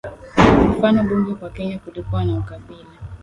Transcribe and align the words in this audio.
mfano 0.71 1.03
bunge 1.03 1.33
Kwa 1.35 1.49
Kenya 1.49 1.79
kulikuwa 1.79 2.25
na 2.25 2.37
ukabila 2.37 2.85